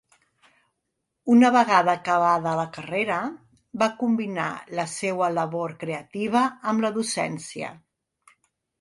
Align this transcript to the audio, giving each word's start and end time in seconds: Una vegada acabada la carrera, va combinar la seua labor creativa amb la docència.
Una 1.33 1.51
vegada 1.55 1.93
acabada 2.01 2.55
la 2.61 2.65
carrera, 2.79 3.19
va 3.83 3.91
combinar 4.01 4.49
la 4.81 4.89
seua 4.97 5.31
labor 5.37 5.79
creativa 5.87 6.47
amb 6.73 6.87
la 6.89 6.97
docència. 7.01 7.75